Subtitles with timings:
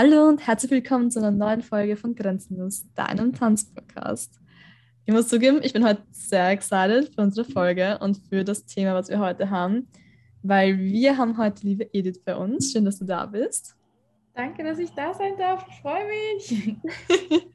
[0.00, 4.38] Hallo und herzlich willkommen zu einer neuen Folge von Grenzenlos, deinem Tanzpodcast.
[5.04, 8.94] Ich muss zugeben, ich bin heute sehr excited für unsere Folge und für das Thema,
[8.94, 9.88] was wir heute haben,
[10.44, 12.70] weil wir haben heute liebe Edith bei uns.
[12.70, 13.74] Schön, dass du da bist.
[14.34, 15.66] Danke, dass ich da sein darf.
[15.68, 16.76] Ich freue mich.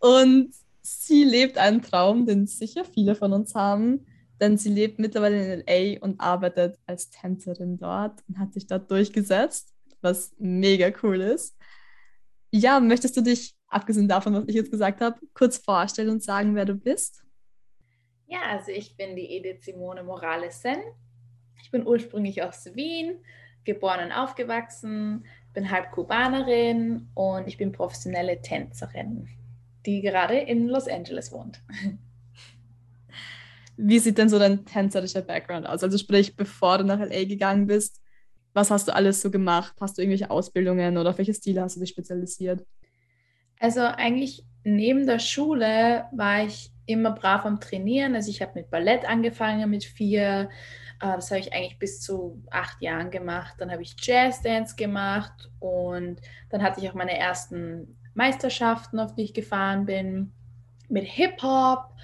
[0.00, 0.52] und
[0.82, 4.06] sie lebt einen Traum, den sicher viele von uns haben,
[4.40, 8.90] denn sie lebt mittlerweile in LA und arbeitet als Tänzerin dort und hat sich dort
[8.90, 11.56] durchgesetzt was mega cool ist.
[12.52, 16.54] Ja, möchtest du dich, abgesehen davon, was ich jetzt gesagt habe, kurz vorstellen und sagen,
[16.54, 17.22] wer du bist?
[18.26, 20.78] Ja, also ich bin die Edith Simone Morales-Sen.
[21.62, 23.24] Ich bin ursprünglich aus Wien,
[23.64, 29.28] geboren und aufgewachsen, bin halb Kubanerin und ich bin professionelle Tänzerin,
[29.86, 31.62] die gerade in Los Angeles wohnt.
[33.76, 35.82] Wie sieht denn so dein tänzerischer Background aus?
[35.82, 38.00] Also sprich, bevor du nach LA gegangen bist,
[38.52, 39.74] was hast du alles so gemacht?
[39.80, 42.64] Hast du irgendwelche Ausbildungen oder auf welche Stile hast du dich spezialisiert?
[43.58, 48.14] Also eigentlich neben der Schule war ich immer brav am Trainieren.
[48.14, 50.50] Also ich habe mit Ballett angefangen mit vier.
[51.00, 53.54] Äh, das habe ich eigentlich bis zu acht Jahren gemacht.
[53.58, 59.22] Dann habe ich Jazzdance gemacht und dann hatte ich auch meine ersten Meisterschaften, auf die
[59.22, 60.32] ich gefahren bin,
[60.88, 61.94] mit Hip-Hop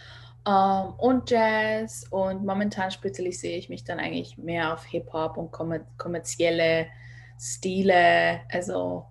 [0.46, 2.04] ähm, und Jazz.
[2.10, 6.86] Und momentan spezialisiere ich mich dann eigentlich mehr auf Hip-Hop und kommer kommerzielle
[7.38, 9.06] Stile, also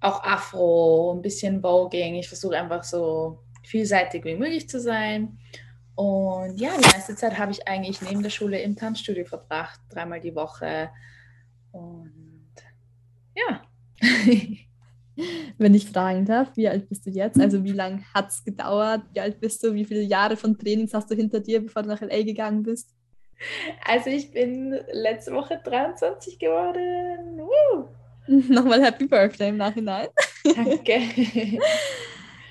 [0.00, 2.14] auch Afro, ein bisschen Voging.
[2.14, 5.38] Ich versuche einfach so vielseitig wie möglich zu sein.
[5.94, 10.20] Und ja, die meiste Zeit habe ich eigentlich neben der Schule im Tanzstudio verbracht, dreimal
[10.20, 10.90] die Woche.
[11.72, 12.54] Und
[13.34, 13.62] ja.
[15.58, 17.40] Wenn ich fragen darf, wie alt bist du jetzt?
[17.40, 19.02] Also wie lange hat es gedauert?
[19.12, 19.74] Wie alt bist du?
[19.74, 22.94] Wie viele Jahre von Trainings hast du hinter dir, bevor du nach LA gegangen bist?
[23.84, 27.38] Also ich bin letzte Woche 23 geworden.
[27.38, 27.88] Woo!
[28.52, 30.08] Nochmal Happy Birthday im Nachhinein.
[30.44, 31.00] Danke.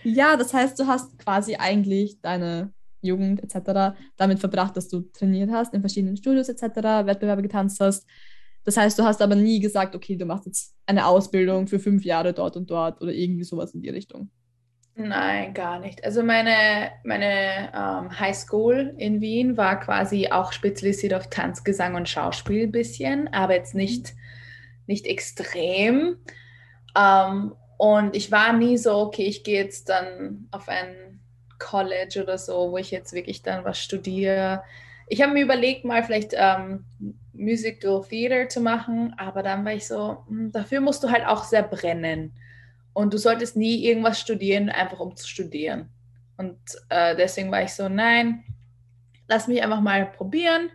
[0.03, 3.95] ja, das heißt, du hast quasi eigentlich deine Jugend etc.
[4.17, 8.07] damit verbracht, dass du trainiert hast in verschiedenen Studios etc., Wettbewerbe getanzt hast
[8.67, 12.03] das heißt, du hast aber nie gesagt, okay, du machst jetzt eine Ausbildung für fünf
[12.03, 14.29] Jahre dort und dort oder irgendwie sowas in die Richtung.
[14.93, 16.03] Nein, gar nicht.
[16.03, 21.95] Also meine, meine ähm, High School in Wien war quasi auch spezialisiert auf Tanz, Gesang
[21.95, 24.13] und Schauspiel ein bisschen, aber jetzt nicht,
[24.85, 26.17] nicht extrem.
[26.93, 31.21] Ähm, und ich war nie so, okay, ich gehe jetzt dann auf ein
[31.57, 34.61] College oder so, wo ich jetzt wirklich dann was studiere.
[35.07, 36.83] Ich habe mir überlegt, mal vielleicht ähm,
[37.37, 41.43] Musical Theater zu machen, aber dann war ich so, hm, dafür musst du halt auch
[41.43, 42.33] sehr brennen.
[42.93, 45.89] Und du solltest nie irgendwas studieren, einfach um zu studieren.
[46.37, 46.57] Und
[46.89, 48.43] äh, deswegen war ich so, nein,
[49.27, 50.69] lass mich einfach mal probieren,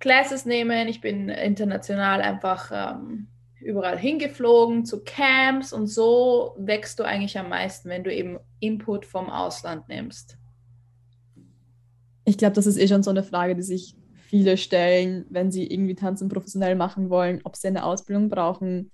[0.00, 0.88] Classes nehmen.
[0.88, 3.28] Ich bin international einfach ähm,
[3.60, 9.06] überall hingeflogen zu Camps und so wächst du eigentlich am meisten, wenn du eben Input
[9.06, 10.36] vom Ausland nimmst.
[12.26, 13.96] Ich glaube, das ist eh schon so eine Frage, die sich
[14.28, 18.90] viele stellen, wenn sie irgendwie Tanzen professionell machen wollen, ob sie eine Ausbildung brauchen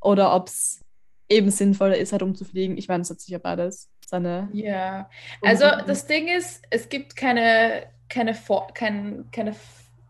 [0.00, 0.80] oder ob es
[1.28, 2.76] eben sinnvoller ist, herumzufliegen.
[2.76, 4.48] Ich meine, es hat sicher beides seine.
[4.52, 5.08] Ja,
[5.42, 8.36] also das Ding ist, es gibt keine, keine,
[8.74, 9.54] keine, keine,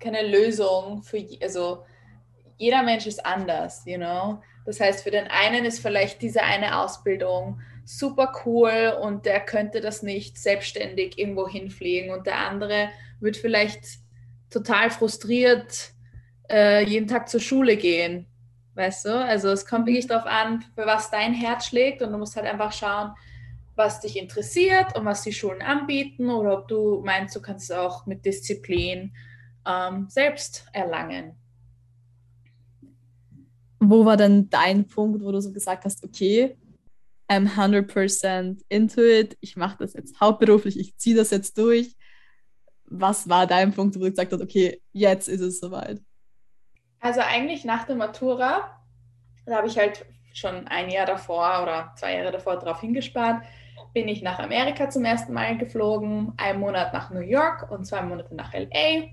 [0.00, 1.84] keine Lösung für, also
[2.56, 4.40] jeder Mensch ist anders, you know.
[4.64, 9.80] Das heißt, für den einen ist vielleicht diese eine Ausbildung super cool und der könnte
[9.80, 12.88] das nicht selbstständig irgendwo hinfliegen und der andere
[13.18, 13.84] wird vielleicht
[14.50, 15.92] total frustriert
[16.50, 18.26] äh, jeden Tag zur Schule gehen.
[18.74, 19.14] Weißt du?
[19.14, 20.10] Also es kommt wirklich mhm.
[20.10, 23.12] darauf an, für was dein Herz schlägt und du musst halt einfach schauen,
[23.76, 27.76] was dich interessiert und was die Schulen anbieten oder ob du meinst, du kannst es
[27.76, 29.12] auch mit Disziplin
[29.66, 31.36] ähm, selbst erlangen.
[33.78, 36.56] Wo war denn dein Punkt, wo du so gesagt hast, okay,
[37.30, 41.96] I'm 100% into it, ich mache das jetzt hauptberuflich, ich ziehe das jetzt durch
[42.90, 46.00] was war dein Punkt, wo du gesagt hast, okay, jetzt ist es soweit?
[47.00, 48.78] Also eigentlich nach der Matura,
[49.46, 53.42] da habe ich halt schon ein Jahr davor oder zwei Jahre davor drauf hingespart,
[53.94, 58.02] bin ich nach Amerika zum ersten Mal geflogen, einen Monat nach New York und zwei
[58.02, 59.08] Monate nach LA.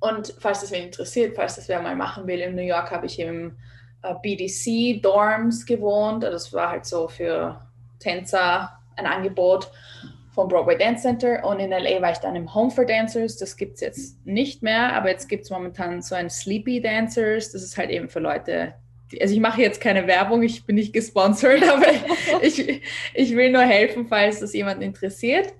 [0.00, 3.06] Und falls das wen interessiert, falls das wer mal machen will, in New York habe
[3.06, 3.56] ich im
[4.02, 6.24] äh, BDC Dorms gewohnt.
[6.24, 7.60] Das war halt so für
[8.00, 9.70] Tänzer ein Angebot
[10.32, 13.36] vom Broadway Dance Center und in LA war ich dann im Home for Dancers.
[13.36, 17.52] Das gibt es jetzt nicht mehr, aber jetzt gibt es momentan so ein Sleepy Dancers.
[17.52, 18.74] Das ist halt eben für Leute,
[19.10, 21.86] die, also ich mache jetzt keine Werbung, ich bin nicht gesponsert, aber
[22.40, 22.82] ich,
[23.14, 25.52] ich will nur helfen, falls das jemanden interessiert.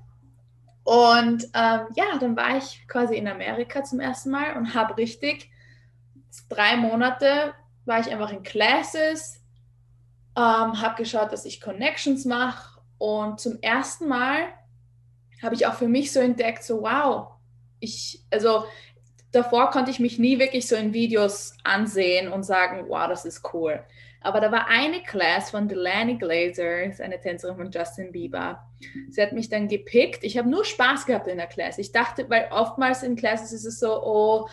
[0.85, 5.51] Und ähm, ja, dann war ich quasi in Amerika zum ersten Mal und habe richtig
[6.49, 7.55] drei Monate
[7.85, 9.43] war ich einfach in Classes,
[10.37, 14.49] ähm, habe geschaut, dass ich Connections mache und zum ersten Mal
[15.43, 17.29] habe ich auch für mich so entdeckt, so wow,
[17.81, 18.65] ich, also
[19.33, 23.43] davor konnte ich mich nie wirklich so in Videos ansehen und sagen, wow, das ist
[23.53, 23.83] cool.
[24.21, 28.65] Aber da war eine Class von Delaney Glazer, eine Tänzerin von Justin Bieber.
[29.11, 30.23] Sie hat mich dann gepickt.
[30.23, 31.79] Ich habe nur Spaß gehabt in der Class.
[31.79, 34.49] Ich dachte, weil oftmals in Classes ist es so, oh,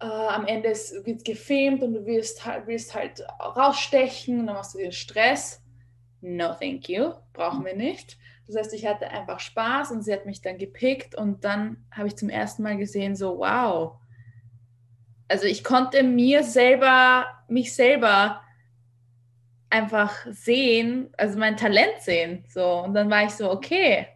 [0.00, 4.74] äh, am Ende wird gefilmt und du wirst halt, willst halt rausstechen und dann machst
[4.74, 5.62] du dir Stress.
[6.20, 7.12] No, thank you.
[7.32, 8.18] Brauchen wir nicht.
[8.48, 12.08] Das heißt, ich hatte einfach Spaß und sie hat mich dann gepickt und dann habe
[12.08, 13.98] ich zum ersten Mal gesehen, so wow.
[15.28, 18.40] Also ich konnte mir selber, mich selber
[19.68, 22.44] einfach sehen, also mein Talent sehen.
[22.48, 22.82] So.
[22.84, 24.08] Und dann war ich so, okay,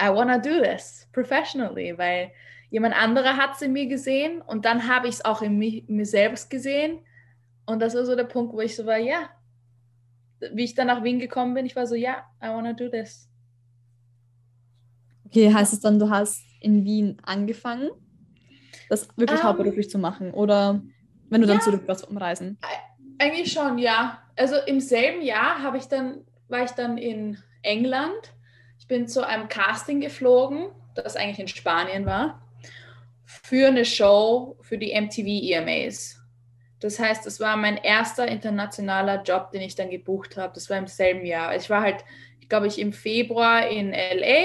[0.00, 2.32] I wanna do this professionally, weil
[2.70, 5.86] jemand anderer hat es in mir gesehen und dann habe ich es auch in mir,
[5.86, 7.00] in mir, selbst gesehen.
[7.66, 9.28] Und das war so der Punkt, wo ich so war, ja.
[10.52, 13.28] Wie ich dann nach Wien gekommen bin, ich war so, ja, I wanna do this.
[15.26, 17.90] Okay, heißt es dann, du hast in Wien angefangen,
[18.88, 19.42] das wirklich um, ähm.
[19.44, 20.32] hauptberuflich zu machen?
[20.32, 20.82] Oder
[21.28, 22.58] wenn du dann ja, zurück warst vom Reisen?
[23.18, 28.32] Eigentlich schon, ja also im selben Jahr habe ich dann, war ich dann in England.
[28.78, 32.42] Ich bin zu einem Casting geflogen, das eigentlich in Spanien war,
[33.24, 36.19] für eine Show für die MTV EMAs.
[36.80, 40.52] Das heißt, es war mein erster internationaler Job, den ich dann gebucht habe.
[40.54, 41.54] Das war im selben Jahr.
[41.54, 42.04] Ich war halt,
[42.40, 44.44] ich glaube, ich im Februar in LA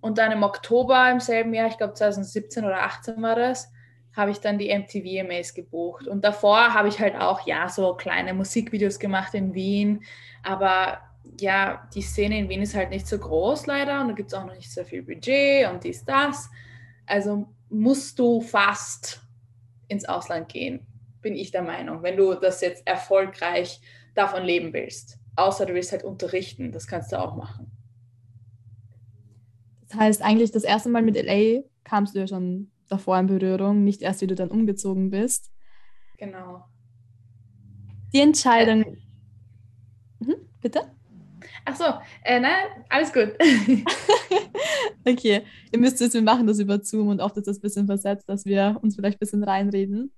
[0.00, 3.72] und dann im Oktober im selben Jahr, ich glaube 2017 oder 2018 war das,
[4.14, 6.08] habe ich dann die MTV-EMAs gebucht.
[6.08, 10.02] Und davor habe ich halt auch, ja, so kleine Musikvideos gemacht in Wien.
[10.42, 10.98] Aber
[11.40, 14.38] ja, die Szene in Wien ist halt nicht so groß leider und da gibt es
[14.38, 16.50] auch noch nicht so viel Budget und dies, das.
[17.06, 19.22] Also musst du fast
[19.88, 20.86] ins Ausland gehen,
[21.28, 23.82] bin ich der Meinung, wenn du das jetzt erfolgreich
[24.14, 25.18] davon leben willst.
[25.36, 27.70] Außer du willst halt unterrichten, das kannst du auch machen.
[29.88, 33.84] Das heißt, eigentlich das erste Mal mit LA kamst du ja schon davor in Berührung,
[33.84, 35.52] nicht erst, wie du dann umgezogen bist.
[36.16, 36.64] Genau.
[38.14, 38.84] Die Entscheidung.
[38.84, 38.96] Äh,
[40.20, 40.80] mhm, bitte?
[41.66, 41.84] Ach so,
[42.24, 43.34] äh, nein, alles gut.
[45.06, 47.86] okay, ihr müsst es, wir machen das über Zoom und oft ist das ein bisschen
[47.86, 50.10] versetzt, dass wir uns vielleicht ein bisschen reinreden,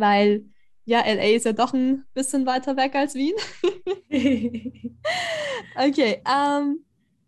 [0.00, 0.44] weil
[0.84, 3.34] ja, LA ist ja doch ein bisschen weiter weg als Wien.
[5.76, 6.84] okay, ähm,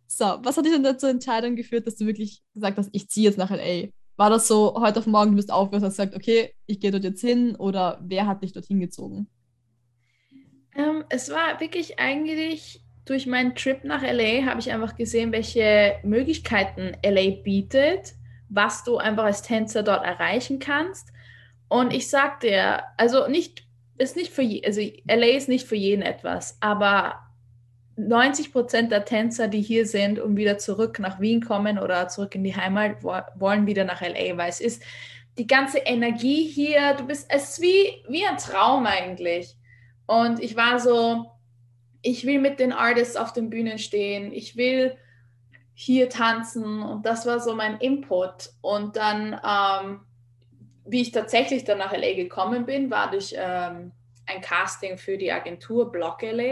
[0.07, 3.29] so, was hat dich denn dazu Entscheidung geführt, dass du wirklich gesagt hast, ich ziehe
[3.29, 3.89] jetzt nach LA?
[4.17, 7.05] War das so, heute auf morgen, du bist aufgehört, hast gesagt, okay, ich gehe dort
[7.05, 9.29] jetzt hin oder wer hat dich dorthin gezogen?
[10.77, 15.97] Ähm, es war wirklich eigentlich durch meinen Trip nach LA habe ich einfach gesehen, welche
[16.03, 18.15] Möglichkeiten LA bietet,
[18.49, 21.09] was du einfach als Tänzer dort erreichen kannst.
[21.69, 23.65] Und ich sag dir, also nicht,
[23.99, 27.21] ist nicht für, also LA ist nicht für jeden etwas, aber
[27.97, 32.35] 90 Prozent der Tänzer, die hier sind und wieder zurück nach Wien kommen oder zurück
[32.35, 34.83] in die Heimat, wollen wieder nach LA, weil es ist
[35.37, 39.57] die ganze Energie hier, du bist, es ist wie, wie ein Traum eigentlich.
[40.07, 41.27] Und ich war so,
[42.03, 44.97] ich will mit den Artists auf den Bühnen stehen, ich will
[45.75, 48.51] hier tanzen und das war so mein Input.
[48.61, 50.01] Und dann, ähm,
[50.89, 53.93] wie ich tatsächlich dann nach LA gekommen bin, war durch ähm,
[54.27, 56.43] ein Casting für die Agentur Block LA.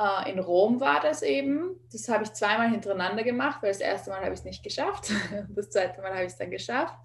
[0.00, 1.78] Äh, in Rom war das eben.
[1.92, 5.12] Das habe ich zweimal hintereinander gemacht, weil das erste Mal habe ich es nicht geschafft.
[5.50, 6.98] Das zweite Mal habe ich es dann geschafft.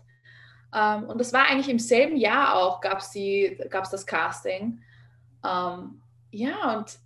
[0.73, 4.81] Ähm, und das war eigentlich im selben Jahr auch, gab es das Casting.
[5.45, 6.97] Ähm, ja, und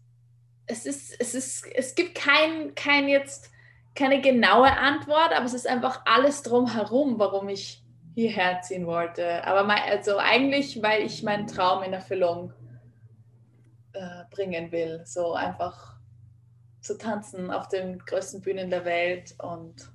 [0.68, 3.52] es ist, es ist, es gibt kein, kein jetzt,
[3.96, 7.84] keine genaue Antwort, aber es ist einfach alles drumherum, warum ich
[8.16, 9.46] hierher ziehen wollte.
[9.46, 12.54] Aber mein, also eigentlich, weil ich meinen Traum in Erfüllung
[13.94, 15.02] äh, bringen will.
[15.06, 15.98] So einfach
[16.82, 19.92] zu tanzen auf den größten Bühnen der Welt und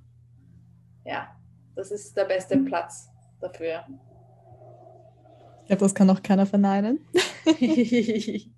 [1.05, 1.29] ja,
[1.75, 2.67] das ist der beste mhm.
[2.67, 3.09] Platz
[3.41, 3.85] dafür.
[5.63, 7.01] Ich glaube, das kann auch keiner verneinen.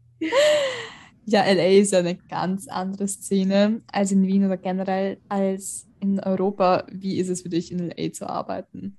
[1.25, 6.19] ja, LA ist ja eine ganz andere Szene als in Wien oder generell als in
[6.19, 6.85] Europa.
[6.91, 8.99] Wie ist es für dich, in LA zu arbeiten?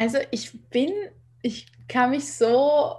[0.00, 0.94] Also ich bin,
[1.42, 2.94] ich kann mich so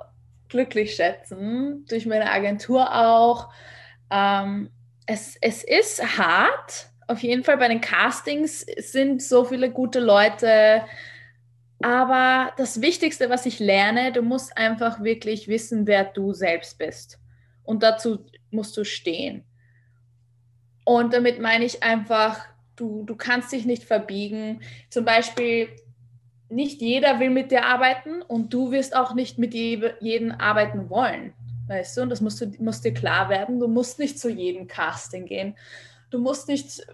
[0.50, 3.50] glücklich schätzen, durch meine Agentur auch.
[4.12, 4.70] Ähm,
[5.08, 10.84] es, es ist hart, auf jeden Fall bei den Castings sind so viele gute Leute.
[11.82, 17.20] Aber das Wichtigste, was ich lerne, du musst einfach wirklich wissen, wer du selbst bist.
[17.64, 19.44] Und dazu musst du stehen.
[20.86, 24.62] Und damit meine ich einfach, du, du kannst dich nicht verbiegen.
[24.92, 25.70] Zum Beispiel,
[26.52, 31.34] nicht jeder will mit dir arbeiten und du wirst auch nicht mit jedem arbeiten wollen.
[31.68, 33.60] weißt du, und das musst, du, muss dir klar werden.
[33.60, 35.56] Du musst nicht zu jedem Casting gehen.
[36.10, 36.86] Du musst nicht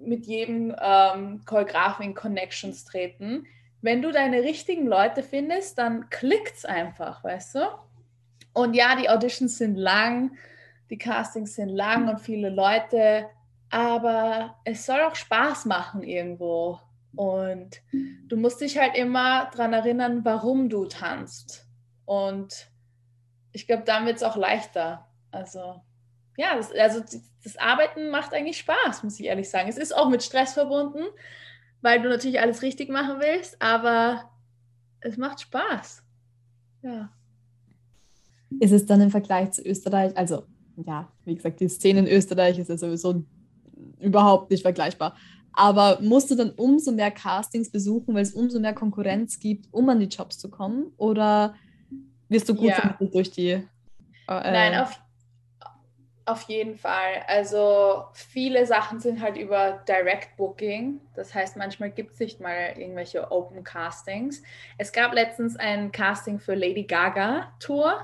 [0.00, 3.46] mit jedem ähm, Choreografen in Connections treten.
[3.82, 7.60] Wenn du deine richtigen Leute findest, dann klickt es einfach, weißt du?
[8.54, 10.36] Und ja, die Auditions sind lang,
[10.90, 13.28] die Castings sind lang und viele Leute,
[13.70, 16.80] aber es soll auch Spaß machen irgendwo.
[17.14, 17.80] Und
[18.28, 21.66] du musst dich halt immer daran erinnern, warum du tanzt.
[22.04, 22.70] Und
[23.52, 25.06] ich glaube, dann wird es auch leichter.
[25.30, 25.82] Also,
[26.36, 27.02] ja, das, also
[27.42, 29.68] das Arbeiten macht eigentlich Spaß, muss ich ehrlich sagen.
[29.68, 31.04] Es ist auch mit Stress verbunden,
[31.80, 34.30] weil du natürlich alles richtig machen willst, aber
[35.00, 36.02] es macht Spaß.
[36.82, 37.10] Ja.
[38.60, 40.44] Ist es dann im Vergleich zu Österreich, also
[40.86, 43.24] ja, wie gesagt, die Szene in Österreich ist ja sowieso
[44.00, 45.16] überhaupt nicht vergleichbar.
[45.58, 49.88] Aber musst du dann umso mehr Castings besuchen, weil es umso mehr Konkurrenz gibt, um
[49.88, 50.92] an die Jobs zu kommen?
[50.98, 51.56] Oder
[52.28, 52.96] wirst du gut ja.
[53.00, 53.48] durch die.
[53.50, 53.64] Äh,
[54.28, 55.00] Nein, auf,
[56.26, 57.24] auf jeden Fall.
[57.26, 61.00] Also viele Sachen sind halt über Direct Booking.
[61.16, 64.44] Das heißt, manchmal gibt es nicht mal irgendwelche Open Castings.
[64.76, 68.00] Es gab letztens ein Casting für Lady Gaga Tour.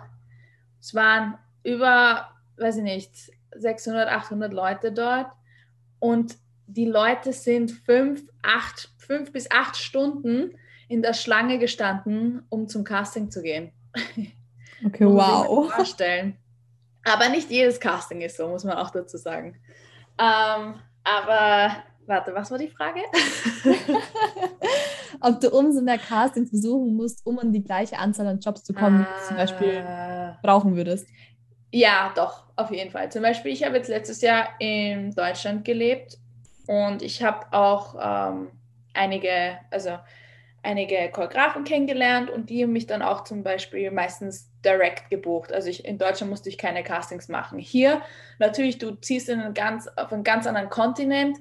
[0.80, 3.12] Es waren über, weiß ich nicht,
[3.54, 5.28] 600, 800 Leute dort.
[6.00, 10.56] Und die Leute sind fünf, acht, fünf bis acht Stunden
[10.88, 13.72] in der Schlange gestanden, um zum Casting zu gehen.
[14.84, 15.72] Okay, wow.
[15.72, 16.36] Vorstellen.
[17.04, 19.56] Aber nicht jedes Casting ist so, muss man auch dazu sagen.
[20.18, 23.00] Ähm, aber warte, was war die Frage?
[25.20, 28.74] Ob du umso mehr Castings besuchen musst, um an die gleiche Anzahl an Jobs zu
[28.74, 30.38] kommen, ah, zum Beispiel ah.
[30.42, 31.08] brauchen würdest.
[31.70, 33.10] Ja, doch, auf jeden Fall.
[33.10, 36.18] Zum Beispiel, ich habe jetzt letztes Jahr in Deutschland gelebt
[36.66, 38.50] und ich habe auch ähm,
[38.94, 39.98] einige, also
[40.62, 45.52] einige Choreografen kennengelernt und die haben mich dann auch zum Beispiel meistens direkt gebucht.
[45.52, 47.58] Also ich, in Deutschland musste ich keine Castings machen.
[47.58, 48.00] Hier
[48.38, 51.38] natürlich, du ziehst in einen ganz, auf einen ganz anderen Kontinent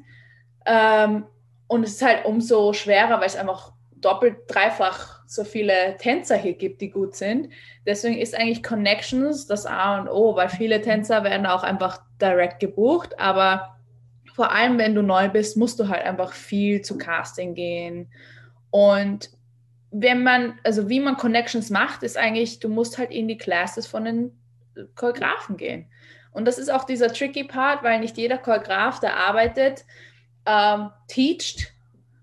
[0.65, 1.25] ähm,
[1.67, 6.53] und es ist halt umso schwerer, weil es einfach doppelt, dreifach so viele Tänzer hier
[6.53, 7.49] gibt, die gut sind.
[7.85, 12.59] Deswegen ist eigentlich Connections das A und O, weil viele Tänzer werden auch einfach direkt
[12.59, 13.72] gebucht, aber
[14.33, 18.11] vor allem, wenn du neu bist, musst du halt einfach viel zu Casting gehen.
[18.71, 19.29] Und
[19.91, 23.85] wenn man, also wie man Connections macht, ist eigentlich, du musst halt in die Classes
[23.85, 24.31] von den
[24.95, 25.85] Choreografen gehen.
[26.31, 29.85] Und das ist auch dieser tricky Part, weil nicht jeder Choreograf, der arbeitet,
[30.47, 31.71] ähm, teacht.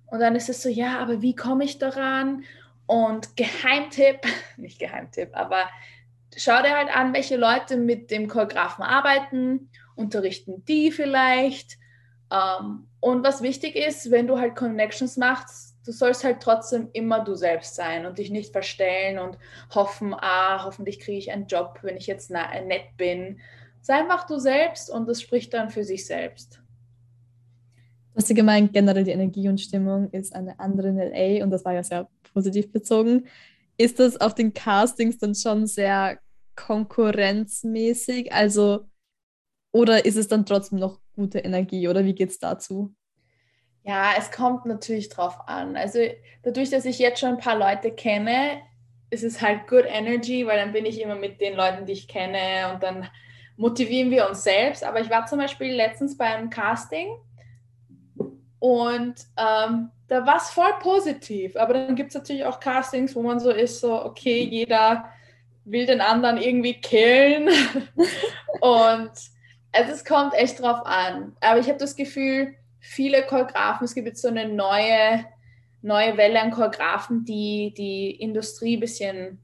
[0.07, 2.43] Und dann ist es so, ja, aber wie komme ich daran?
[2.87, 4.23] Und Geheimtipp,
[4.57, 5.71] nicht Geheimtipp, aber
[6.37, 11.79] schau dir halt an, welche Leute mit dem Choreografen arbeiten, unterrichten die vielleicht
[12.31, 16.89] um, ähm, und was wichtig ist, wenn du halt Connections machst, du sollst halt trotzdem
[16.93, 19.39] immer du selbst sein und dich nicht verstellen und
[19.75, 23.41] hoffen, ah, hoffentlich kriege ich einen Job, wenn ich jetzt nett bin.
[23.81, 26.61] Sei einfach du selbst und das spricht dann für sich selbst.
[28.15, 31.65] Hast ja gemeint, generell die Energie und Stimmung ist eine andere in LA und das
[31.65, 33.27] war ja sehr positiv bezogen.
[33.79, 36.19] Ist das auf den Castings dann schon sehr
[36.55, 38.33] konkurrenzmäßig?
[38.33, 38.87] Also,
[39.73, 42.95] oder ist es dann trotzdem noch gute Energie oder wie geht es dazu?
[43.83, 45.77] Ja, es kommt natürlich drauf an.
[45.77, 46.01] Also
[46.43, 48.63] dadurch, dass ich jetzt schon ein paar Leute kenne,
[49.11, 52.09] ist es halt good energy, weil dann bin ich immer mit den Leuten, die ich
[52.09, 53.09] kenne und dann
[53.57, 54.83] motivieren wir uns selbst.
[54.85, 57.09] Aber ich war zum Beispiel letztens beim Casting
[58.59, 61.57] und ähm, da war es voll positiv.
[61.57, 65.11] Aber dann gibt es natürlich auch Castings, wo man so ist, so, okay, jeder
[65.65, 67.49] will den anderen irgendwie killen.
[68.61, 69.11] und
[69.73, 71.37] also es kommt echt drauf an.
[71.41, 75.25] Aber ich habe das Gefühl, viele Choreografen, es gibt jetzt so eine neue,
[75.83, 79.39] neue Welle an Choreografen, die die Industrie ein bisschen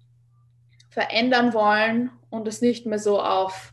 [0.90, 3.72] verändern wollen und es nicht mehr so auf.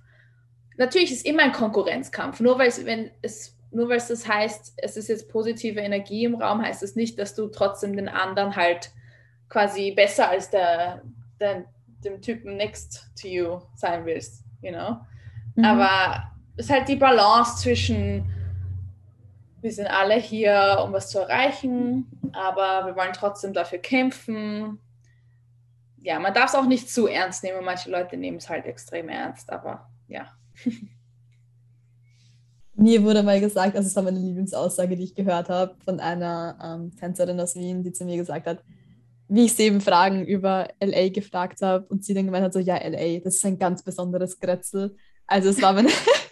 [0.77, 2.39] Natürlich ist immer ein Konkurrenzkampf.
[2.39, 6.25] Nur weil es, wenn es, nur weil es das heißt, es ist jetzt positive Energie
[6.25, 8.91] im Raum, heißt es nicht, dass du trotzdem den anderen halt
[9.49, 11.03] quasi besser als der,
[11.39, 11.65] der
[12.03, 14.97] dem Typen next to you sein willst, you know.
[15.55, 15.65] Mhm.
[15.65, 18.25] Aber ist halt die Balance zwischen,
[19.61, 24.79] wir sind alle hier, um was zu erreichen, aber wir wollen trotzdem dafür kämpfen.
[26.01, 27.63] Ja, man darf es auch nicht zu ernst nehmen.
[27.63, 30.27] Manche Leute nehmen es halt extrem ernst, aber ja.
[32.75, 36.57] Mir wurde mal gesagt, also es war meine Lieblingsaussage, die ich gehört habe von einer
[36.61, 38.63] ähm, Tänzerin aus Wien, die zu mir gesagt hat,
[39.27, 42.59] wie ich sie eben Fragen über LA gefragt habe und sie dann gemeint hat, so
[42.59, 44.95] ja, LA, das ist ein ganz besonderes Grätzl.
[45.27, 45.89] Also es war meine,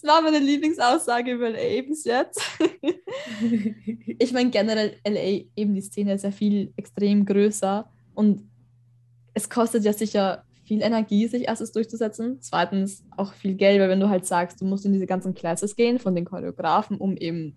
[0.00, 2.40] Das war meine Lieblingsaussage über LA bis jetzt.
[4.18, 8.48] ich meine, generell LA, eben die Szene ist ja viel extrem größer und
[9.34, 12.40] es kostet ja sicher viel Energie, sich erstens durchzusetzen.
[12.40, 15.76] Zweitens auch viel Geld, weil wenn du halt sagst, du musst in diese ganzen Classes
[15.76, 17.56] gehen von den Choreografen, um eben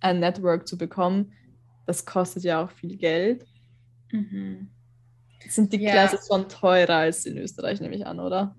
[0.00, 1.32] ein Network zu bekommen,
[1.86, 3.46] das kostet ja auch viel Geld.
[4.10, 4.68] Mhm.
[5.48, 5.92] Sind die ja.
[5.92, 8.56] Classes schon teurer als in Österreich, nehme ich an, oder?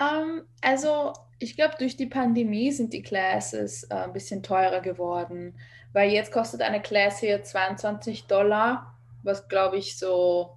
[0.00, 4.80] Um, ähm, also ich glaube, durch die Pandemie sind die Classes äh, ein bisschen teurer
[4.80, 5.54] geworden,
[5.92, 10.56] weil jetzt kostet eine Class hier 22 Dollar, was glaube ich so,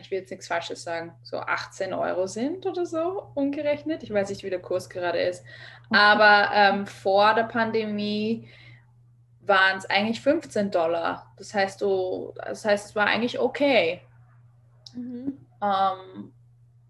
[0.00, 4.02] ich will jetzt nichts Falsches sagen, so 18 Euro sind oder so umgerechnet.
[4.02, 5.44] Ich weiß nicht, wie der Kurs gerade ist.
[5.90, 8.48] Aber ähm, vor der Pandemie
[9.42, 11.32] waren es eigentlich 15 Dollar.
[11.36, 14.00] Das heißt, du, das heißt, es war eigentlich okay.
[14.94, 15.38] Mhm.
[15.62, 16.32] Ähm,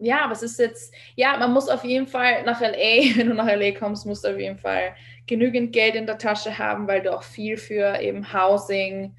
[0.03, 2.73] ja, es ist jetzt, ja, man muss auf jeden Fall nach LA,
[3.17, 4.95] wenn du nach LA kommst, musst du auf jeden Fall
[5.27, 9.15] genügend Geld in der Tasche haben, weil du auch viel für eben Housing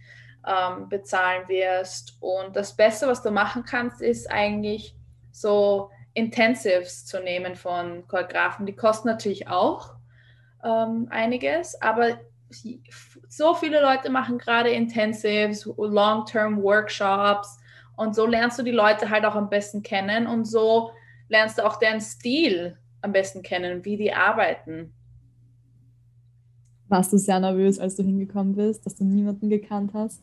[0.46, 2.18] ähm, bezahlen wirst.
[2.20, 4.96] Und das Beste, was du machen kannst, ist eigentlich
[5.32, 8.66] so Intensives zu nehmen von Choreografen.
[8.66, 9.96] Die kosten natürlich auch
[10.64, 12.20] ähm, einiges, aber
[13.30, 17.58] so viele Leute machen gerade Intensives, Long-Term Workshops
[17.96, 20.92] und so lernst du die Leute halt auch am besten kennen und so
[21.30, 24.94] lernst du auch deren Stil am besten kennen, wie die arbeiten.
[26.88, 30.22] Warst du sehr nervös, als du hingekommen bist, dass du niemanden gekannt hast?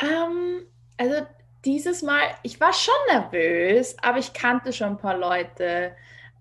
[0.00, 0.66] Ähm,
[0.96, 1.26] also
[1.64, 5.92] dieses Mal, ich war schon nervös, aber ich kannte schon ein paar Leute,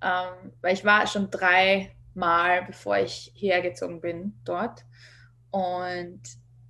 [0.02, 4.84] ähm, weil ich war schon drei Mal, bevor ich hergezogen bin dort.
[5.52, 6.22] Und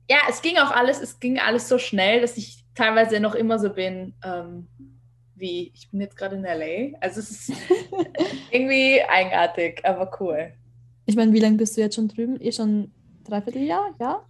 [0.10, 3.60] ja, es ging auch alles, es ging alles so schnell, dass ich teilweise noch immer
[3.60, 4.68] so bin, ähm,
[5.36, 6.98] wie ich bin jetzt gerade in LA.
[7.02, 7.52] Also es ist
[8.52, 10.54] irgendwie eigenartig, aber cool.
[11.06, 12.40] Ich meine, wie lange bist du jetzt schon drüben?
[12.40, 12.92] Eh schon
[13.24, 14.22] dreiviertel Jahr, ja?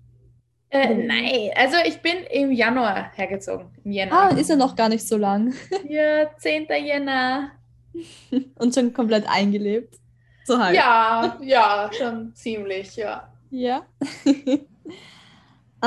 [0.70, 4.13] Äh, nein, also ich bin im Januar hergezogen, im Jänner.
[4.13, 5.54] Ah, ist ja noch gar nicht so lang.
[5.88, 6.68] Ja, 10.
[6.86, 7.51] Jänner.
[8.56, 9.96] Und schon komplett eingelebt.
[10.46, 10.75] So halt.
[10.75, 13.31] Ja, ja, schon ziemlich, ja.
[13.50, 13.86] Ja.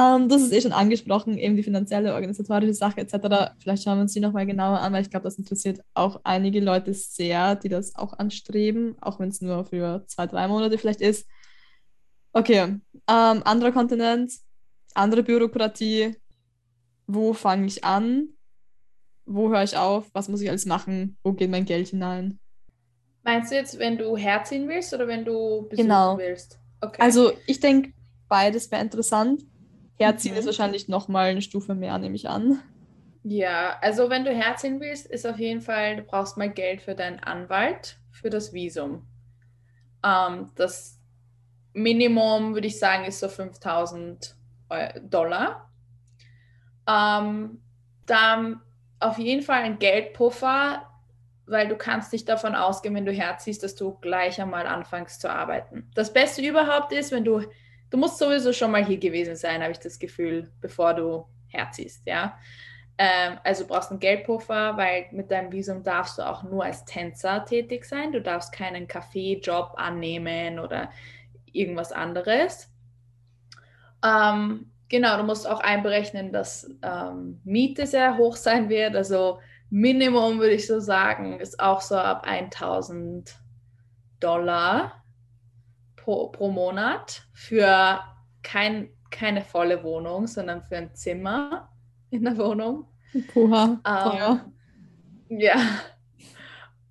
[0.00, 3.52] Ähm, das ist eh schon angesprochen, eben die finanzielle, organisatorische Sache etc.
[3.58, 6.60] Vielleicht schauen wir uns die nochmal genauer an, weil ich glaube, das interessiert auch einige
[6.60, 11.00] Leute sehr, die das auch anstreben, auch wenn es nur für zwei, drei Monate vielleicht
[11.00, 11.28] ist.
[12.32, 14.32] Okay, ähm, anderer Kontinent,
[14.94, 16.16] andere Bürokratie.
[17.06, 18.28] Wo fange ich an?
[19.26, 20.08] Wo höre ich auf?
[20.12, 21.18] Was muss ich alles machen?
[21.24, 22.38] Wo geht mein Geld hinein?
[23.24, 26.16] Meinst du jetzt, wenn du herziehen willst oder wenn du besuchen genau.
[26.16, 26.58] willst?
[26.80, 27.02] Okay.
[27.02, 27.92] Also ich denke,
[28.28, 29.42] beides wäre interessant.
[30.00, 30.38] Herziehen mhm.
[30.38, 32.60] ist wahrscheinlich nochmal eine Stufe mehr, nehme ich an.
[33.22, 36.94] Ja, also wenn du herziehen willst, ist auf jeden Fall, du brauchst mal Geld für
[36.94, 39.06] deinen Anwalt, für das Visum.
[40.02, 40.98] Ähm, das
[41.74, 44.36] Minimum, würde ich sagen, ist so 5000
[45.02, 45.70] Dollar.
[46.88, 47.60] Ähm,
[48.06, 48.60] dann
[49.00, 50.86] auf jeden Fall ein Geldpuffer,
[51.46, 55.30] weil du kannst nicht davon ausgehen, wenn du herziehst, dass du gleich einmal anfängst zu
[55.30, 55.90] arbeiten.
[55.94, 57.42] Das Beste überhaupt ist, wenn du
[57.90, 62.06] du musst sowieso schon mal hier gewesen sein, habe ich das Gefühl, bevor du herziehst,
[62.06, 62.38] ja.
[62.98, 67.44] Ähm, also brauchst einen Geldpuffer, weil mit deinem Visum darfst du auch nur als Tänzer
[67.46, 68.12] tätig sein.
[68.12, 70.90] Du darfst keinen Kaffeejob annehmen oder
[71.50, 72.70] irgendwas anderes.
[74.04, 78.94] Ähm, genau, du musst auch einberechnen, dass ähm, Miete sehr hoch sein wird.
[78.94, 83.34] Also Minimum würde ich so sagen, ist auch so ab 1000
[84.20, 84.99] Dollar
[86.00, 88.00] pro, pro Monat für
[88.42, 91.70] kein, keine volle Wohnung, sondern für ein Zimmer
[92.10, 92.86] in der Wohnung.
[93.32, 95.56] Puha, ähm, ja.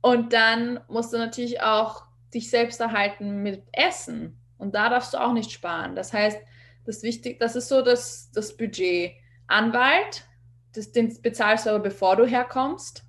[0.01, 4.39] Und dann musst du natürlich auch dich selbst erhalten mit Essen.
[4.57, 5.95] Und da darfst du auch nicht sparen.
[5.95, 6.39] Das heißt,
[6.85, 9.13] das, wichtig, das ist so das, das Budget.
[9.47, 10.25] Anwalt,
[10.73, 13.03] das, den bezahlst du aber bevor du herkommst.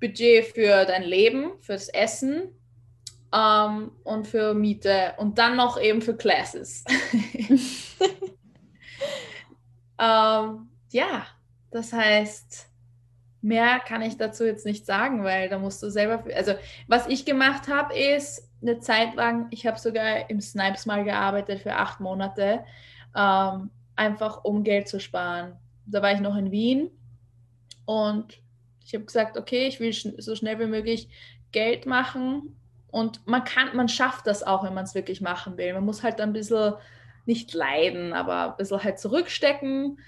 [0.00, 2.54] Budget für dein Leben, fürs Essen
[3.32, 6.84] ähm, und für Miete und dann noch eben für Classes.
[9.98, 11.26] ähm, ja,
[11.70, 12.68] das heißt,
[13.42, 16.24] mehr kann ich dazu jetzt nicht sagen, weil da musst du selber.
[16.34, 16.54] Also,
[16.86, 21.60] was ich gemacht habe, ist eine Zeit lang, ich habe sogar im Snipes mal gearbeitet
[21.60, 22.64] für acht Monate,
[23.14, 25.56] ähm, einfach um Geld zu sparen.
[25.86, 26.90] Da war ich noch in Wien
[27.84, 28.40] und
[28.84, 31.08] ich habe gesagt, okay, ich will so schnell wie möglich
[31.52, 32.56] Geld machen
[32.96, 35.74] und man kann, man schafft das auch, wenn man es wirklich machen will.
[35.74, 36.72] Man muss halt ein bisschen
[37.26, 39.98] nicht leiden, aber ein bisschen halt zurückstecken.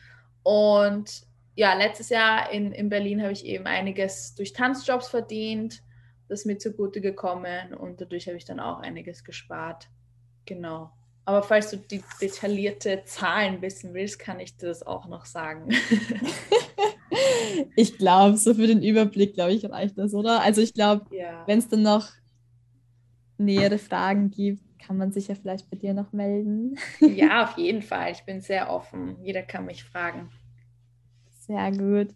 [0.42, 5.82] Und ja, letztes Jahr in, in Berlin habe ich eben einiges durch Tanzjobs verdient.
[6.30, 9.88] Das ist mir zugute gekommen und dadurch habe ich dann auch einiges gespart.
[10.46, 10.90] Genau.
[11.26, 15.68] Aber falls du die detaillierte Zahlen wissen willst, kann ich dir das auch noch sagen.
[17.76, 20.40] ich glaube, so für den Überblick, glaube ich, reicht das, oder?
[20.40, 21.42] Also ich glaube, Ja.
[21.46, 22.08] wenn es dann noch
[23.38, 26.76] nähere Fragen gibt, kann man sich ja vielleicht bei dir noch melden.
[27.00, 28.12] ja, auf jeden Fall.
[28.12, 29.16] Ich bin sehr offen.
[29.22, 30.30] Jeder kann mich fragen.
[31.46, 32.14] Sehr gut.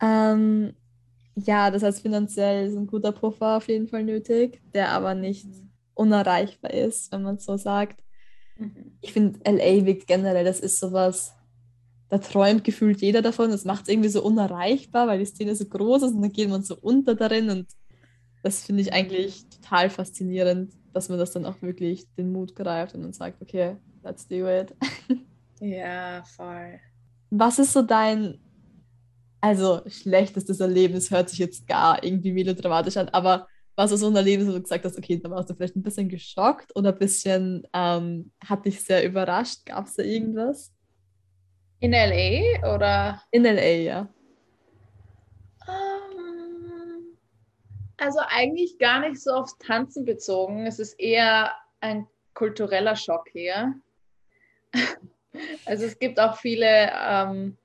[0.00, 0.74] Ähm,
[1.34, 5.46] ja, das heißt, finanziell ist ein guter Puffer auf jeden Fall nötig, der aber nicht
[5.94, 8.02] unerreichbar ist, wenn man so sagt.
[8.56, 8.96] Mhm.
[9.00, 11.34] Ich finde, LA wirkt generell, das ist sowas,
[12.08, 13.50] da träumt gefühlt jeder davon.
[13.50, 16.48] Das macht es irgendwie so unerreichbar, weil die Szene so groß ist und dann geht
[16.48, 17.50] man so unter darin.
[17.50, 17.68] Und
[18.42, 22.94] das finde ich eigentlich total faszinierend, dass man das dann auch wirklich den Mut greift
[22.94, 24.74] und dann sagt, okay, let's do it.
[25.60, 26.80] Ja, voll.
[27.28, 28.40] Was ist so dein,
[29.40, 34.16] also schlechtestes Erlebnis, hört sich jetzt gar irgendwie melodramatisch an, aber was ist so ein
[34.16, 36.98] Erlebnis, wo du gesagt hast, okay, da warst du vielleicht ein bisschen geschockt oder ein
[36.98, 39.66] bisschen, ähm, hat dich sehr überrascht?
[39.66, 40.72] Gab es da irgendwas?
[41.78, 43.22] In LA oder?
[43.30, 44.08] In LA, ja.
[48.00, 50.66] Also eigentlich gar nicht so aufs Tanzen bezogen.
[50.66, 53.74] Es ist eher ein kultureller Schock hier.
[55.64, 57.56] Also es gibt auch viele ähm,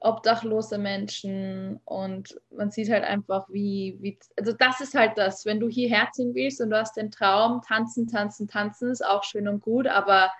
[0.00, 5.60] obdachlose Menschen und man sieht halt einfach, wie, wie, also das ist halt das, wenn
[5.60, 9.46] du hierher ziehen willst und du hast den Traum, tanzen, tanzen, tanzen, ist auch schön
[9.46, 10.32] und gut, aber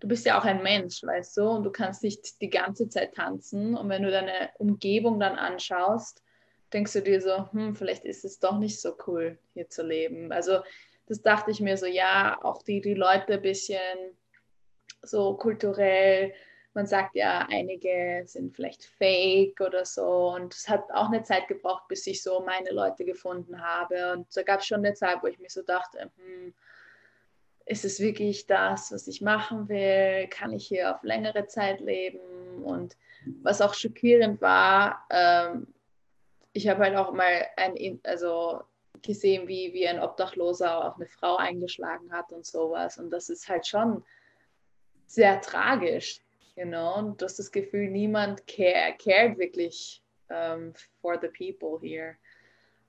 [0.00, 3.14] du bist ja auch ein Mensch, weißt du, und du kannst nicht die ganze Zeit
[3.14, 6.22] tanzen und wenn du deine Umgebung dann anschaust,
[6.72, 10.32] denkst du dir so, hm, vielleicht ist es doch nicht so cool, hier zu leben.
[10.32, 10.60] Also
[11.06, 13.78] das dachte ich mir so, ja, auch die, die Leute ein bisschen
[15.02, 16.32] so kulturell,
[16.72, 20.34] man sagt ja, einige sind vielleicht fake oder so.
[20.34, 24.12] Und es hat auch eine Zeit gebraucht, bis ich so meine Leute gefunden habe.
[24.12, 26.54] Und da gab es schon eine Zeit, wo ich mir so dachte, hm,
[27.66, 30.28] ist es wirklich das, was ich machen will?
[30.28, 32.62] Kann ich hier auf längere Zeit leben?
[32.62, 32.96] Und
[33.42, 35.66] was auch schockierend war, ähm,
[36.52, 38.62] ich habe halt auch mal ein, also
[39.02, 42.98] gesehen, wie, wie ein Obdachloser auch eine Frau eingeschlagen hat und sowas.
[42.98, 44.04] Und das ist halt schon
[45.06, 46.20] sehr tragisch,
[46.56, 47.14] you know?
[47.16, 52.16] Du hast das Gefühl, niemand care, cared wirklich um, for the people here.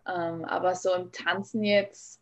[0.06, 2.22] Um, aber so im Tanzen jetzt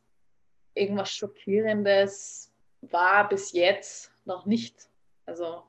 [0.74, 4.90] irgendwas Schockierendes war bis jetzt noch nicht.
[5.26, 5.64] Also,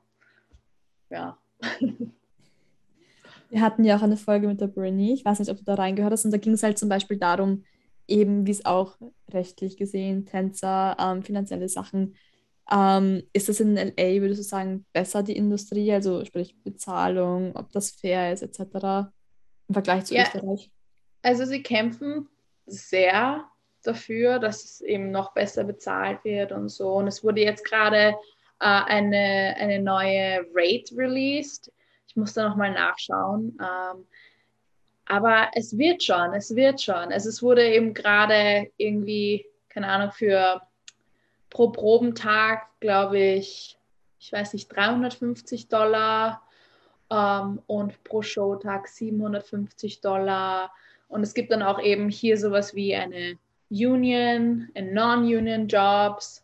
[1.09, 1.37] ja.
[3.51, 5.75] Wir hatten ja auch eine Folge mit der Brinny, ich weiß nicht, ob du da
[5.75, 7.65] reingehört hast, und da ging es halt zum Beispiel darum,
[8.07, 8.97] eben wie es auch
[9.29, 12.15] rechtlich gesehen, Tänzer, ähm, finanzielle Sachen,
[12.71, 17.71] ähm, ist das in LA, würdest du sagen, besser die Industrie, also sprich Bezahlung, ob
[17.73, 19.11] das fair ist, etc.
[19.67, 20.23] im Vergleich zu Ja.
[20.23, 20.71] Österreich?
[21.21, 22.29] Also sie kämpfen
[22.65, 23.45] sehr
[23.83, 26.93] dafür, dass es eben noch besser bezahlt wird und so.
[26.93, 28.15] Und es wurde jetzt gerade
[28.59, 31.71] äh, eine, eine neue Rate released.
[32.11, 33.57] Ich muss da nochmal nachschauen.
[33.61, 34.05] Ähm,
[35.05, 37.13] aber es wird schon, es wird schon.
[37.13, 40.61] Also es wurde eben gerade irgendwie, keine Ahnung, für
[41.49, 43.77] pro Probentag, glaube ich,
[44.19, 46.41] ich weiß nicht, 350 Dollar
[47.09, 50.73] ähm, und pro Showtag 750 Dollar.
[51.07, 56.43] Und es gibt dann auch eben hier sowas wie eine Union, in Non-Union Jobs,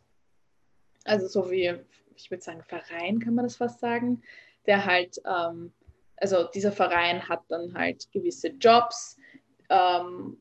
[1.03, 1.75] also so wie,
[2.15, 4.21] ich würde sagen, Verein kann man das fast sagen,
[4.67, 5.71] der halt, ähm,
[6.17, 9.17] also dieser Verein hat dann halt gewisse Jobs,
[9.69, 10.38] ähm,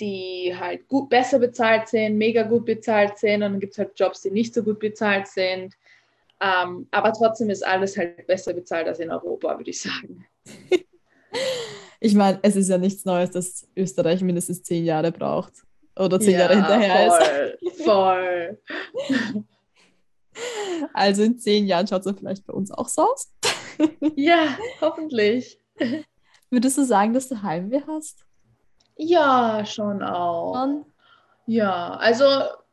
[0.00, 3.98] die halt gut, besser bezahlt sind, mega gut bezahlt sind und dann gibt es halt
[3.98, 5.74] Jobs, die nicht so gut bezahlt sind.
[6.40, 10.26] Ähm, aber trotzdem ist alles halt besser bezahlt als in Europa, würde ich sagen.
[11.98, 15.52] Ich meine, es ist ja nichts Neues, dass Österreich mindestens zehn Jahre braucht
[15.98, 17.82] oder zehn Jahre Ja, hinterher ist.
[17.84, 18.58] voll,
[19.08, 19.46] Voll.
[20.92, 23.32] Also in zehn Jahren schaut es vielleicht bei uns auch so aus.
[24.14, 25.58] Ja, hoffentlich.
[26.50, 28.24] Würdest du sagen, dass du Heimweh hast?
[28.96, 30.54] Ja, schon auch.
[30.54, 30.86] Schon?
[31.46, 32.24] Ja, also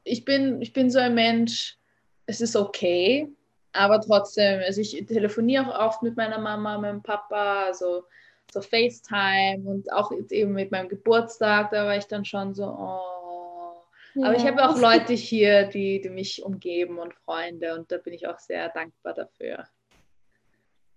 [0.04, 1.78] ich bin, ich bin so ein Mensch,
[2.26, 3.30] es ist okay,
[3.74, 8.04] aber trotzdem, also ich telefoniere auch oft mit meiner Mama, meinem Papa, also
[8.52, 13.23] so FaceTime und auch eben mit meinem Geburtstag, da war ich dann schon so, oh.
[14.16, 18.14] Aber ich habe auch Leute hier, die, die mich umgeben und Freunde und da bin
[18.14, 19.66] ich auch sehr dankbar dafür.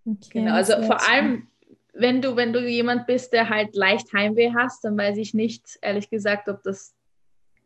[0.04, 1.48] Okay, Genau, also vor allem,
[1.92, 5.78] wenn du, wenn du jemand bist, der halt leicht Heimweh hast, dann weiß ich nicht,
[5.80, 6.94] ehrlich gesagt, ob das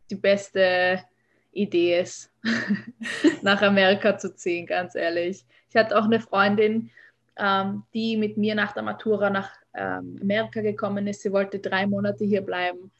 [0.09, 1.03] die beste
[1.51, 2.31] Idee ist,
[3.41, 5.45] nach Amerika zu ziehen, ganz ehrlich.
[5.69, 6.91] Ich hatte auch eine Freundin,
[7.37, 11.21] ähm, die mit mir nach der Matura nach ähm, Amerika gekommen ist.
[11.21, 12.91] Sie wollte drei Monate hier bleiben.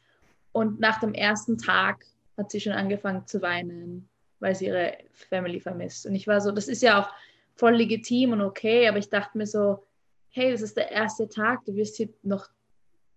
[0.52, 2.04] Und nach dem ersten Tag
[2.36, 4.08] hat sie schon angefangen zu weinen,
[4.40, 6.06] weil sie ihre Family vermisst.
[6.06, 7.08] Und ich war so, das ist ja auch
[7.54, 9.84] voll legitim und okay, aber ich dachte mir so,
[10.30, 12.48] hey, das ist der erste Tag, du wirst hier noch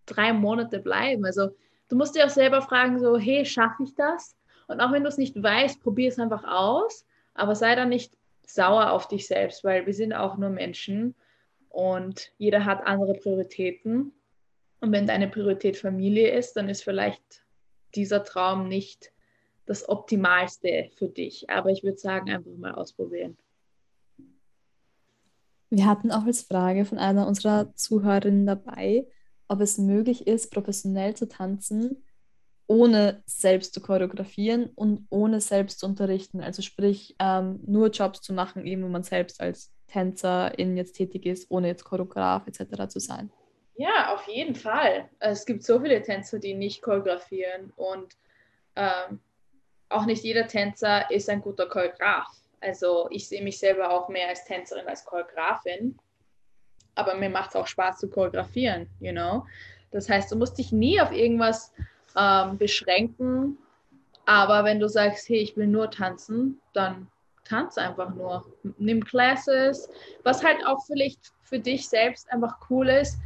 [0.06, 1.26] drei Monate bleiben.
[1.26, 1.56] Also
[1.90, 4.36] du musst dir auch selber fragen, so, hey, schaffe ich das?
[4.68, 8.18] Und auch wenn du es nicht weißt, probier es einfach aus, aber sei dann nicht
[8.46, 11.16] sauer auf dich selbst, weil wir sind auch nur Menschen
[11.70, 14.14] und jeder hat andere Prioritäten.
[14.82, 17.45] Und wenn deine Priorität Familie ist, dann ist vielleicht
[17.96, 19.12] dieser Traum nicht
[19.66, 21.50] das Optimalste für dich.
[21.50, 23.38] Aber ich würde sagen, einfach mal ausprobieren.
[25.70, 29.08] Wir hatten auch als Frage von einer unserer Zuhörerinnen dabei,
[29.48, 32.04] ob es möglich ist, professionell zu tanzen,
[32.68, 36.42] ohne selbst zu choreografieren und ohne selbst zu unterrichten.
[36.42, 41.26] Also sprich, ähm, nur Jobs zu machen, eben wo man selbst als Tänzerin jetzt tätig
[41.26, 42.88] ist, ohne jetzt Choreograf etc.
[42.88, 43.32] zu sein.
[43.78, 45.10] Ja, auf jeden Fall.
[45.20, 48.16] Es gibt so viele Tänzer, die nicht choreografieren und
[48.76, 49.20] ähm,
[49.90, 52.28] auch nicht jeder Tänzer ist ein guter Choreograf.
[52.62, 55.98] Also ich sehe mich selber auch mehr als Tänzerin als Choreografin,
[56.96, 59.46] aber mir macht es auch Spaß zu choreografieren, you know.
[59.92, 61.74] Das heißt, du musst dich nie auf irgendwas
[62.18, 63.58] ähm, beschränken,
[64.26, 67.08] aber wenn du sagst, hey, ich will nur tanzen, dann
[67.44, 68.46] tanz einfach nur.
[68.78, 69.90] Nimm Classes,
[70.24, 73.20] was halt auch vielleicht für dich selbst einfach cool ist,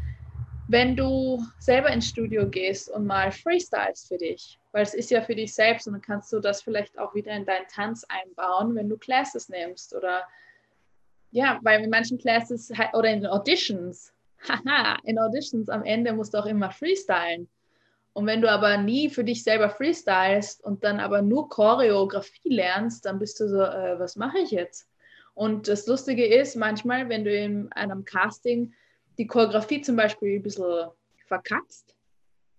[0.70, 5.20] wenn du selber ins Studio gehst und mal freestyles für dich, weil es ist ja
[5.20, 8.76] für dich selbst und dann kannst du das vielleicht auch wieder in deinen Tanz einbauen,
[8.76, 10.28] wenn du Classes nimmst oder
[11.32, 14.14] ja, weil in manchen Classes oder in Auditions,
[14.48, 17.50] haha, in Auditions am Ende musst du auch immer freestylen.
[18.14, 23.06] Und wenn du aber nie für dich selber freestylst und dann aber nur Choreografie lernst,
[23.06, 24.88] dann bist du so, äh, was mache ich jetzt?
[25.34, 28.74] Und das Lustige ist, manchmal, wenn du in einem Casting
[29.20, 30.90] die Choreografie zum Beispiel ein bisschen
[31.28, 31.96] verkackst,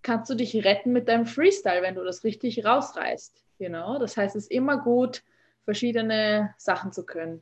[0.01, 3.43] kannst du dich retten mit deinem Freestyle, wenn du das richtig rausreißt.
[3.59, 3.99] You know?
[3.99, 5.23] Das heißt, es ist immer gut,
[5.65, 7.41] verschiedene Sachen zu können.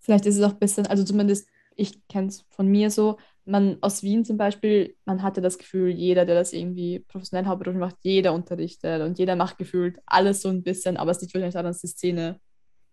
[0.00, 3.78] Vielleicht ist es auch ein bisschen, also zumindest ich kenne es von mir so, man
[3.80, 7.96] aus Wien zum Beispiel, man hatte das Gefühl, jeder, der das irgendwie professionell hauptberuflich macht,
[8.00, 11.70] jeder unterrichtet und jeder macht gefühlt alles so ein bisschen, aber es liegt wahrscheinlich daran,
[11.70, 12.40] dass die Szene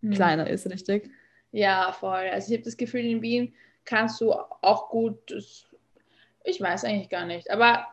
[0.01, 0.11] mhm.
[0.11, 1.09] kleiner ist, richtig?
[1.51, 2.29] Ja, voll.
[2.31, 3.53] Also ich habe das Gefühl, in Wien
[3.85, 5.31] kannst du auch gut,
[6.43, 7.87] ich weiß eigentlich gar nicht, aber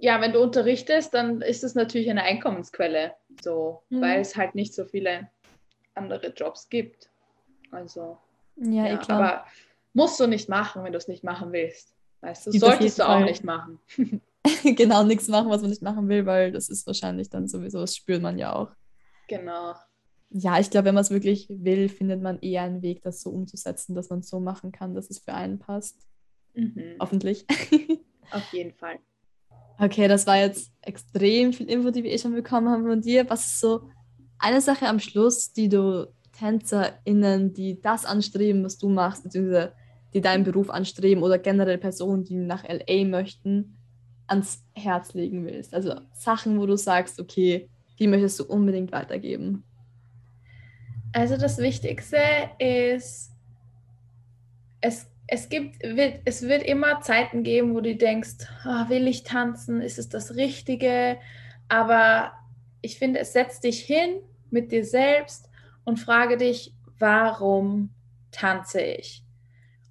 [0.00, 4.00] ja, wenn du unterrichtest, dann ist es natürlich eine Einkommensquelle, so, mhm.
[4.00, 5.30] weil es halt nicht so viele
[5.94, 7.08] andere Jobs gibt.
[7.70, 8.18] Also,
[8.56, 9.44] ja, ja aber
[9.92, 11.94] musst du nicht machen, wenn du es nicht machen willst.
[12.20, 13.24] Weißt du, Gibt solltest du auch Fall.
[13.24, 13.80] nicht machen.
[14.62, 17.96] genau, nichts machen, was man nicht machen will, weil das ist wahrscheinlich dann sowieso, das
[17.96, 18.70] spürt man ja auch.
[19.28, 19.74] Genau
[20.36, 23.30] ja, ich glaube, wenn man es wirklich will, findet man eher einen Weg, das so
[23.30, 25.96] umzusetzen, dass man es so machen kann, dass es für einen passt.
[26.54, 26.96] Mhm.
[26.98, 27.46] Hoffentlich.
[28.32, 28.98] Auf jeden Fall.
[29.78, 33.30] Okay, das war jetzt extrem viel Info, die wir eh schon bekommen haben von dir.
[33.30, 33.88] Was ist so
[34.40, 39.72] eine Sache am Schluss, die du TänzerInnen, die das anstreben, was du machst, beziehungsweise
[40.14, 43.78] die deinen Beruf anstreben oder generell Personen, die nach LA möchten,
[44.26, 45.72] ans Herz legen willst?
[45.72, 47.68] Also Sachen, wo du sagst, okay,
[48.00, 49.62] die möchtest du unbedingt weitergeben.
[51.14, 52.18] Also das Wichtigste
[52.58, 53.30] ist,
[54.80, 59.22] es, es, gibt, wird, es wird immer Zeiten geben, wo du denkst, oh, will ich
[59.22, 61.18] tanzen, ist es das Richtige?
[61.68, 62.32] Aber
[62.82, 64.16] ich finde, es setzt dich hin
[64.50, 65.48] mit dir selbst
[65.84, 67.94] und frage dich, warum
[68.32, 69.22] tanze ich?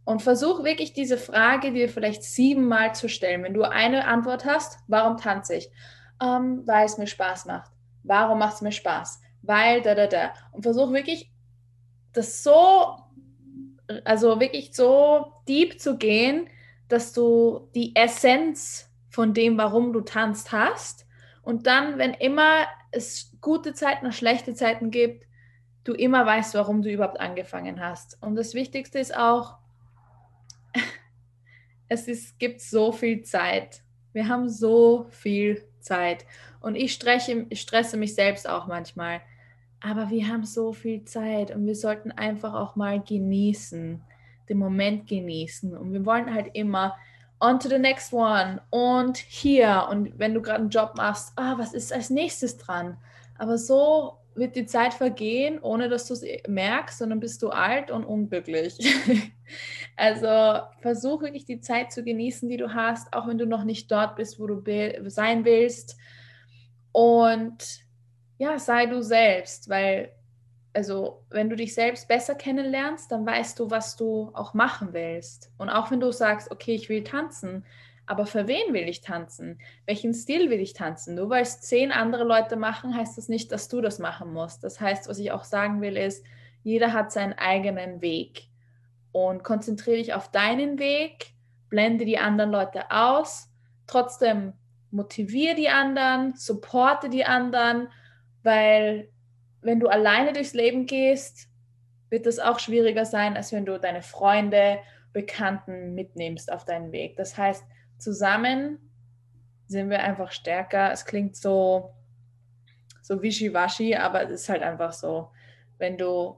[0.04, 3.44] Und versuch wirklich diese Frage dir vielleicht siebenmal zu stellen.
[3.44, 5.72] Wenn du eine Antwort hast, warum tanze ich?
[6.22, 7.72] Ähm, weil es mir Spaß macht.
[8.04, 9.22] Warum macht es mir Spaß?
[9.44, 10.34] Weil da, da, da.
[10.52, 11.32] Und versuch wirklich
[12.14, 12.98] das so,
[14.04, 16.48] also wirklich so deep zu gehen,
[16.88, 21.06] dass du die Essenz von dem, warum du tanzt, hast.
[21.44, 25.28] Und dann, wenn immer es gute Zeiten und schlechte Zeiten gibt,
[25.84, 28.22] du immer weißt, warum du überhaupt angefangen hast.
[28.22, 29.58] Und das Wichtigste ist auch,
[31.90, 33.82] es ist, gibt so viel Zeit.
[34.14, 36.26] Wir haben so viel Zeit.
[36.62, 39.22] Und ich, streche, ich stresse mich selbst auch manchmal.
[39.86, 44.02] Aber wir haben so viel Zeit und wir sollten einfach auch mal genießen,
[44.48, 45.76] den Moment genießen.
[45.76, 46.96] Und wir wollen halt immer
[47.42, 49.88] on to the next one und hier.
[49.92, 52.98] Und wenn du gerade einen Job machst, ah, was ist als nächstes dran?
[53.38, 57.92] Aber so wird die Zeit vergehen, ohne dass du es merkst, sondern bist du alt
[57.92, 58.78] und unglücklich.
[59.98, 63.92] also versuch wirklich die Zeit zu genießen, die du hast, auch wenn du noch nicht
[63.92, 64.64] dort bist, wo du
[65.10, 65.98] sein willst.
[66.94, 67.83] Und
[68.44, 70.12] ja, sei du selbst, weil,
[70.74, 75.52] also, wenn du dich selbst besser kennenlernst, dann weißt du, was du auch machen willst.
[75.58, 77.66] Und auch wenn du sagst, okay, ich will tanzen,
[78.06, 79.60] aber für wen will ich tanzen?
[79.86, 81.16] Welchen Stil will ich tanzen?
[81.16, 84.64] Nur weil es zehn andere Leute machen, heißt das nicht, dass du das machen musst.
[84.64, 86.26] Das heißt, was ich auch sagen will, ist,
[86.64, 88.50] jeder hat seinen eigenen Weg.
[89.14, 91.34] und konzentriere dich auf deinen Weg,
[91.70, 93.50] blende die anderen Leute aus,
[93.88, 94.54] trotzdem
[94.92, 97.88] motiviere die anderen, supporte die anderen,
[98.44, 99.10] weil
[99.62, 101.50] wenn du alleine durchs Leben gehst,
[102.10, 104.80] wird es auch schwieriger sein, als wenn du deine Freunde,
[105.14, 107.16] Bekannten mitnimmst auf deinen Weg.
[107.18, 107.64] Das heißt,
[107.98, 108.80] zusammen
[109.68, 110.92] sind wir einfach stärker.
[110.92, 111.94] Es klingt so,
[113.02, 115.32] so wischiwaschi, aber es ist halt einfach so.
[115.78, 116.38] Wenn du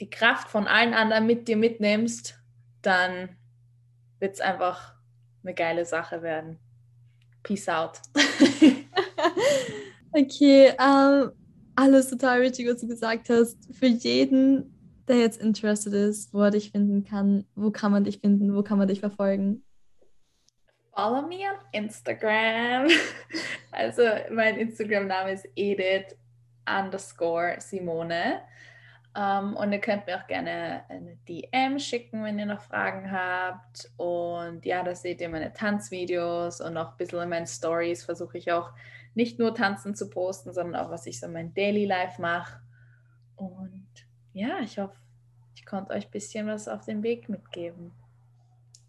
[0.00, 2.40] die Kraft von allen anderen mit dir mitnimmst,
[2.82, 3.36] dann
[4.20, 4.94] wird es einfach
[5.42, 6.58] eine geile Sache werden.
[7.42, 8.00] Peace out.
[10.14, 11.32] okay, ähm,
[11.76, 13.58] alles total richtig, was du gesagt hast.
[13.74, 14.74] Für jeden,
[15.08, 18.62] der jetzt interested ist, wo er dich finden kann, wo kann man dich finden, wo
[18.62, 19.64] kann man dich verfolgen?
[20.94, 22.88] Follow me on Instagram.
[23.76, 26.16] Also mein Instagram-Name ist Edith
[26.64, 28.40] underscore Simone.
[29.16, 33.90] Um, und ihr könnt mir auch gerne eine DM schicken, wenn ihr noch Fragen habt.
[33.96, 38.38] Und ja, da seht ihr meine Tanzvideos und auch ein bisschen in meinen Stories versuche
[38.38, 38.70] ich auch
[39.14, 42.60] nicht nur Tanzen zu posten, sondern auch, was ich so in meinem Daily Life mache.
[43.36, 43.88] Und
[44.32, 44.96] ja, ich hoffe,
[45.54, 47.92] ich konnte euch ein bisschen was auf den Weg mitgeben.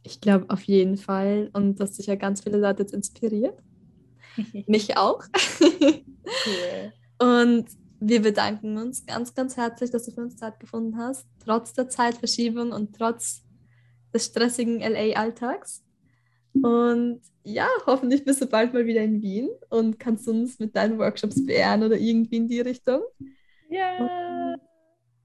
[0.04, 1.50] Ich glaube auf jeden Fall.
[1.54, 3.58] Und dass sich ja ganz viele Leute jetzt inspiriert.
[4.68, 5.24] Mich auch.
[5.62, 6.94] cool.
[7.18, 7.68] Und
[8.00, 11.90] wir bedanken uns ganz, ganz herzlich, dass du für uns Zeit gefunden hast, trotz der
[11.90, 13.44] Zeitverschiebung und trotz
[14.14, 15.85] des stressigen LA-Alltags.
[16.62, 20.98] Und ja, hoffentlich bist du bald mal wieder in Wien und kannst uns mit deinen
[20.98, 23.02] Workshops beehren oder irgendwie in die Richtung.
[23.70, 24.56] Ja,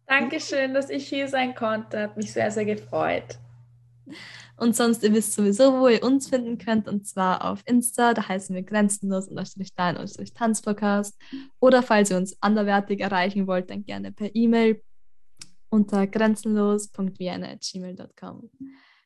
[0.06, 2.02] danke schön, dass ich hier sein konnte.
[2.02, 3.38] Hat mich sehr, sehr gefreut.
[4.56, 8.28] Und sonst, ihr wisst sowieso, wo ihr uns finden könnt, und zwar auf Insta, da
[8.28, 11.18] heißen wir grenzenlos unterstrich dein unterstrich Tanzpodcast.
[11.60, 14.82] Oder falls ihr uns anderwertig erreichen wollt, dann gerne per E-Mail
[15.70, 18.50] unter grenzenlos.vienna.gmail.com.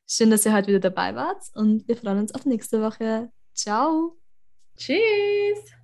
[0.07, 3.31] Schön, dass ihr heute wieder dabei wart und wir freuen uns auf nächste Woche.
[3.55, 4.19] Ciao.
[4.77, 5.75] Tschüss.